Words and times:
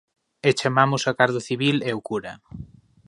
E 0.47 0.49
chamamos 0.59 1.01
a 1.05 1.15
garda 1.19 1.41
civil 1.49 1.77
e 1.89 1.91
o 1.97 1.99
cura. 2.07 2.33